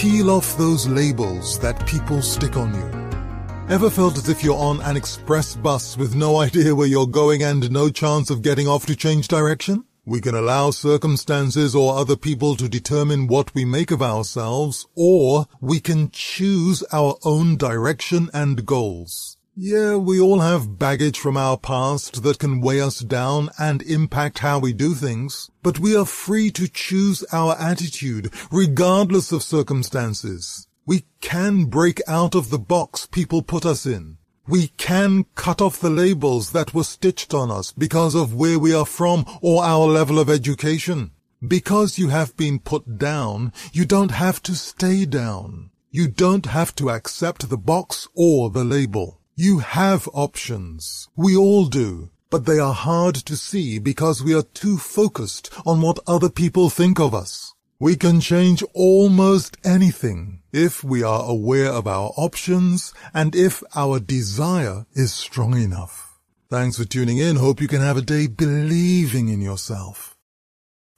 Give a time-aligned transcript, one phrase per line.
[0.00, 3.68] Peel off those labels that people stick on you.
[3.68, 7.42] Ever felt as if you're on an express bus with no idea where you're going
[7.42, 9.84] and no chance of getting off to change direction?
[10.06, 15.44] We can allow circumstances or other people to determine what we make of ourselves, or
[15.60, 19.36] we can choose our own direction and goals.
[19.62, 24.38] Yeah, we all have baggage from our past that can weigh us down and impact
[24.38, 30.66] how we do things, but we are free to choose our attitude regardless of circumstances.
[30.86, 34.16] We can break out of the box people put us in.
[34.48, 38.72] We can cut off the labels that were stitched on us because of where we
[38.72, 41.10] are from or our level of education.
[41.46, 45.68] Because you have been put down, you don't have to stay down.
[45.90, 49.19] You don't have to accept the box or the label.
[49.42, 51.08] You have options.
[51.16, 52.10] We all do.
[52.28, 56.68] But they are hard to see because we are too focused on what other people
[56.68, 57.54] think of us.
[57.78, 63.98] We can change almost anything if we are aware of our options and if our
[63.98, 66.18] desire is strong enough.
[66.50, 67.36] Thanks for tuning in.
[67.36, 70.18] Hope you can have a day believing in yourself.